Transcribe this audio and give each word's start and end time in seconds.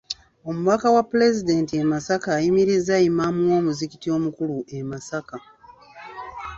Omubaka 0.49 0.87
wa 0.95 1.03
Pulezidenti 1.09 1.73
e 1.83 1.85
Masaka 1.91 2.27
ayimirizza 2.37 2.95
Imam 3.09 3.35
w'omuzikiti 3.49 4.07
omukulu 4.17 4.57
e 4.77 4.79
Masaka. 4.89 5.37